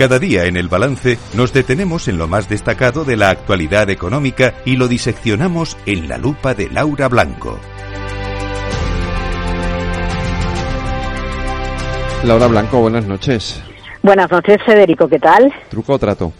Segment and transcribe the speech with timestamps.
[0.00, 4.54] Cada día en el balance nos detenemos en lo más destacado de la actualidad económica
[4.64, 7.60] y lo diseccionamos en la lupa de Laura Blanco.
[12.24, 13.62] Laura Blanco, buenas noches.
[14.00, 15.52] Buenas noches, Federico, ¿qué tal?
[15.68, 16.32] ¿Truco o trato?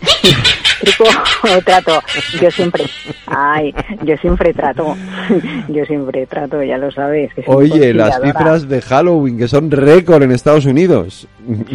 [0.82, 1.10] truco
[1.64, 2.02] trato.
[2.40, 2.84] Yo siempre,
[3.26, 4.96] ay, yo siempre trato,
[5.68, 7.30] yo siempre trato, ya lo sabes.
[7.46, 11.26] Oye, las cifras de Halloween que son récord en Estados Unidos.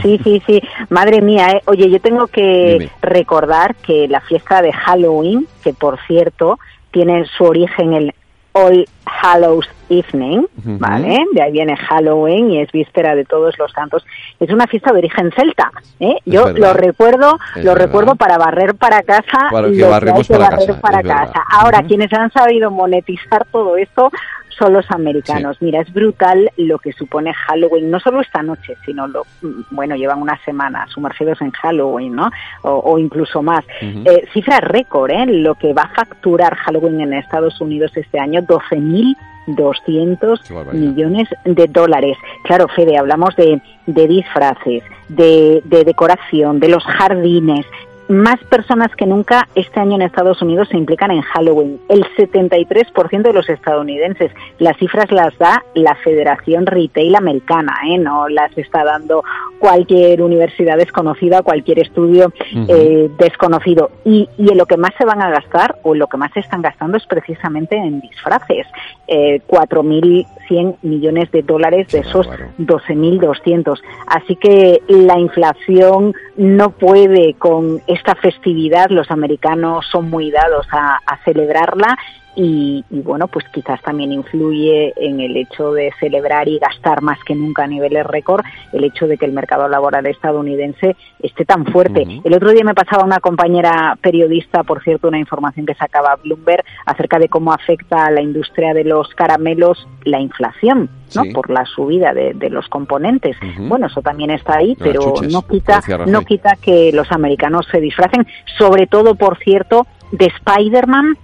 [0.02, 0.62] Sí, sí, sí.
[0.90, 1.62] Madre mía, ¿eh?
[1.66, 6.60] oye, yo tengo que recordar que la fiesta de Halloween, que por cierto
[6.92, 8.14] tiene su origen en
[8.58, 11.26] All Hallows Evening, ¿vale?
[11.34, 14.06] De ahí viene Halloween y es víspera de todos los santos.
[14.40, 16.18] Es una fiesta de origen celta, ¿eh?
[16.26, 21.04] Yo lo recuerdo, lo recuerdo para barrer para casa para que barremos para, casa, para
[21.04, 21.42] casa.
[21.50, 24.12] Ahora, quienes han sabido monetizar todo esto
[24.50, 25.58] son los americanos.
[25.62, 29.26] Mira, es brutal lo que supone Halloween, no solo esta noche, sino lo,
[29.72, 32.30] bueno, llevan una semana sumergidos en Halloween, ¿no?
[32.64, 33.64] O, incluso más.
[33.82, 35.26] Eh, cifra récord, ¿eh?
[35.28, 42.18] Lo que va a facturar Halloween en Estados Unidos este año, 12.200 millones de dólares.
[42.44, 47.66] Claro, Fede, hablamos de, de disfraces, de, de decoración, de los jardines,
[48.08, 51.80] más personas que nunca este año en Estados Unidos se implican en Halloween.
[51.90, 54.32] El 73% de los estadounidenses.
[54.60, 57.98] Las cifras las da la Federación Retail Americana, ¿eh?
[57.98, 59.24] no las está dando
[59.60, 62.32] cualquier universidad desconocida, cualquier estudio
[62.68, 63.92] eh, desconocido.
[64.06, 66.32] Y, y, en lo que más se van a gastar o en lo que más
[66.34, 68.68] se están gastando es precisamente en disfraces.
[69.08, 72.28] Eh, 4.100 millones de dólares de esos
[72.60, 73.80] 12.200.
[74.08, 81.00] Así que la inflación no puede con esta festividad, los americanos son muy dados a,
[81.26, 81.98] celebrarla
[82.40, 87.34] y, bueno, pues quizás también influye en el hecho de celebrar y gastar más que
[87.34, 92.06] nunca a niveles récord el hecho de que el mercado laboral estadounidense esté tan fuerte.
[92.24, 96.64] El otro día me pasaba una compañera periodista, por cierto, una información que sacaba Bloomberg
[96.86, 100.92] acerca de cómo afecta a la industria de los caramelos la inflación.
[101.16, 101.24] ¿no?
[101.34, 103.38] por la subida de, los componentes.
[103.60, 108.28] Bueno, eso también está ahí, pero no quita no quita que los americanos se disfracen,
[108.58, 111.18] sobre todo, por cierto, de Spider-Man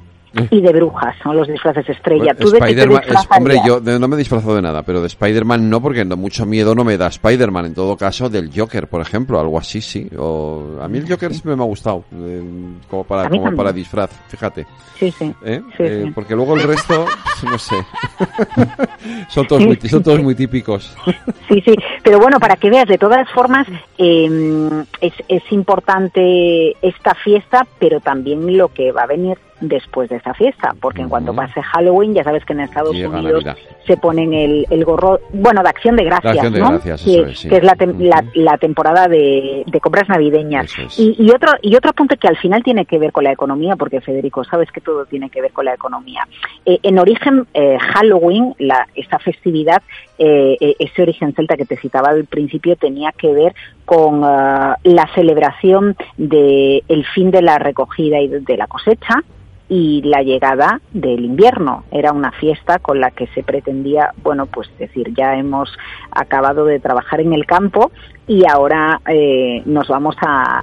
[0.50, 2.34] y de brujas, son los disfraces estrella.
[2.34, 2.52] ¿Tú
[3.30, 6.74] hombre, yo no me disfrazo de nada, pero de Spider-Man no, porque no, mucho miedo
[6.74, 7.68] no me da Spider-Man.
[7.68, 10.10] En todo caso, del Joker, por ejemplo, algo así, sí.
[10.18, 12.42] O, a mí el Joker siempre me ha gustado, eh,
[12.90, 14.66] como, para, como para disfraz, fíjate.
[14.98, 15.34] Sí, sí.
[15.46, 15.62] ¿Eh?
[15.80, 17.06] Eh, porque luego el resto,
[17.44, 17.76] no sé.
[19.28, 20.96] son, todos muy, son todos muy típicos.
[21.48, 21.76] sí, sí.
[22.04, 23.68] Pero bueno, para que veas, de todas formas,
[23.98, 30.18] em, es, es importante esta fiesta, pero también lo que va a venir después de
[30.18, 33.44] esa fiesta, porque en cuanto pase Halloween, ya sabes que en Estados Unidos
[33.86, 36.80] se ponen el, el, gorro, bueno, de acción de gracias, ¿no?
[36.80, 37.46] que, es,
[38.00, 40.72] la, la, temporada de, de, compras navideñas.
[40.98, 43.76] y, y, otro y otro punto que al final tiene que ver con la economía,
[43.76, 46.28] porque Federico, sabes que todo tiene que ver con la economía.
[46.66, 49.82] Eh, en origen, eh, Halloween, la, esta festividad,
[50.18, 55.96] eh, ese origen celta que te citaba al principio, tenía que ver con la celebración
[56.18, 59.22] del el fin de la recogida y de la cosecha,
[59.70, 61.84] y la llegada del invierno.
[61.92, 65.72] Era una fiesta con la que se pretendía, bueno, pues decir, ya hemos
[66.12, 67.92] acabado de trabajar en el campo
[68.28, 70.62] y ahora eh, nos vamos a,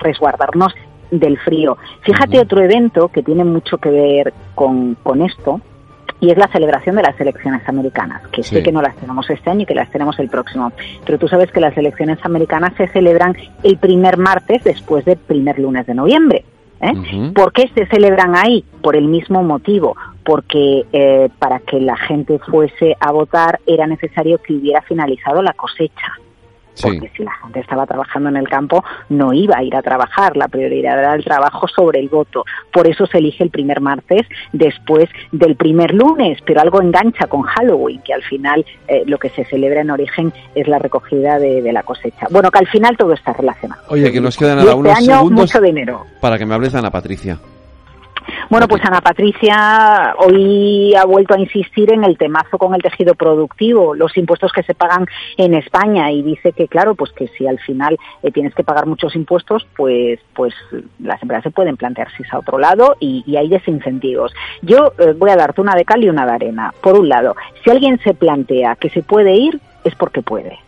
[0.00, 0.74] resguardarnos
[1.10, 1.78] del frío.
[2.02, 5.60] Fíjate otro evento que tiene mucho que ver con, con esto,
[6.20, 9.50] y es la celebración de las elecciones americanas, que sé que no las tenemos este
[9.50, 10.72] año y que las tenemos el próximo.
[11.06, 15.58] Pero tú sabes que las elecciones americanas se celebran el primer martes después del primer
[15.60, 16.44] lunes de noviembre.
[16.80, 17.32] ¿Eh?
[17.34, 18.64] ¿Por qué se celebran ahí?
[18.82, 24.38] Por el mismo motivo, porque eh, para que la gente fuese a votar era necesario
[24.38, 26.18] que hubiera finalizado la cosecha
[26.82, 30.36] porque si la gente estaba trabajando en el campo no iba a ir a trabajar,
[30.36, 32.44] la prioridad era el trabajo sobre el voto.
[32.72, 37.42] Por eso se elige el primer martes después del primer lunes, pero algo engancha con
[37.42, 41.68] Halloween, que al final eh, lo que se celebra en origen es la recogida de,
[41.72, 42.26] la cosecha.
[42.30, 43.82] Bueno, que al final todo está relacionado.
[43.88, 46.06] Oye, que nos quedan ahora este unos segundos mucho dinero.
[46.20, 47.38] para que me hables de Ana Patricia.
[48.50, 53.14] Bueno, pues Ana Patricia hoy ha vuelto a insistir en el temazo con el tejido
[53.14, 55.06] productivo, los impuestos que se pagan
[55.36, 58.86] en España y dice que claro, pues que si al final eh, tienes que pagar
[58.86, 60.54] muchos impuestos, pues pues
[60.98, 64.32] las empresas se pueden plantear si es a otro lado y, hay desincentivos.
[64.62, 66.72] Yo eh, voy a darte una de cal y una de arena.
[66.80, 70.58] Por un lado, si alguien se plantea que se puede ir, es porque puede.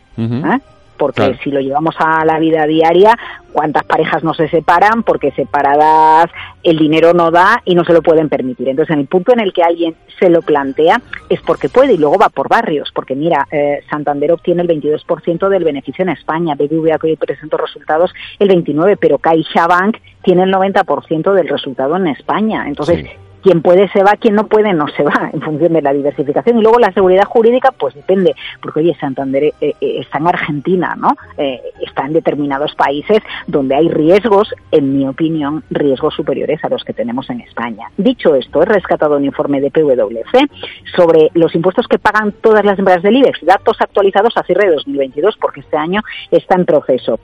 [1.00, 3.16] Porque si lo llevamos a la vida diaria,
[3.54, 6.30] cuántas parejas no se separan porque separadas
[6.62, 8.68] el dinero no da y no se lo pueden permitir.
[8.68, 11.00] Entonces, en el punto en el que alguien se lo plantea
[11.30, 15.48] es porque puede y luego va por barrios, porque mira, eh, Santander obtiene el 22%
[15.48, 20.52] del beneficio en España, BBVA que hoy presentó resultados el 29%, pero CaixaBank tiene el
[20.52, 22.66] 90% del resultado en España.
[22.68, 23.06] Entonces,
[23.42, 26.58] quien puede se va, quien no puede no se va, en función de la diversificación.
[26.58, 30.94] Y luego la seguridad jurídica, pues depende, porque oye, Santander eh, eh, está en Argentina,
[30.96, 31.16] ¿no?
[31.36, 36.84] Eh, está en determinados países donde hay riesgos, en mi opinión, riesgos superiores a los
[36.84, 37.90] que tenemos en España.
[37.96, 40.48] Dicho esto, he rescatado un informe de PwC
[40.96, 44.74] sobre los impuestos que pagan todas las empresas del IBEX, datos actualizados a cierre de
[44.76, 47.18] 2022, porque este año está en proceso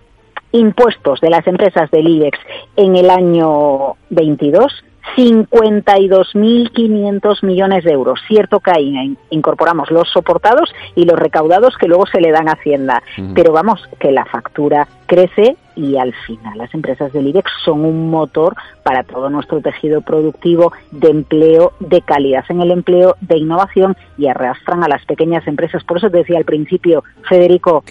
[0.53, 2.39] impuestos de las empresas del IBEX
[2.77, 4.85] en el año 22
[5.15, 8.19] 52.500 millones de euros.
[8.27, 12.53] Cierto que ahí incorporamos los soportados y los recaudados que luego se le dan a
[12.53, 13.03] Hacienda.
[13.35, 18.11] Pero vamos, que la factura crece y al final las empresas del IBEX son un
[18.11, 23.95] motor para todo nuestro tejido productivo de empleo, de calidad en el empleo, de innovación
[24.17, 25.85] y arrastran a las pequeñas empresas.
[25.85, 27.85] Por eso te decía al principio, Federico,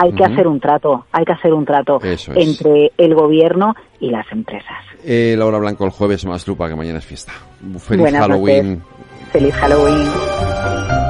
[0.00, 2.00] hay que hacer un trato, hay que hacer un trato
[2.34, 4.78] entre el gobierno y las empresas.
[5.04, 7.32] Eh, Laura Blanco, el jueves más lupa, que mañana es fiesta.
[7.78, 8.82] Feliz Halloween.
[9.30, 11.09] Feliz Halloween.